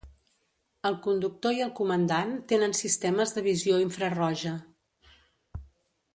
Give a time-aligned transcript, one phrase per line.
[0.89, 4.57] El conductor i el comandant tenen sistemes de visió infraroja.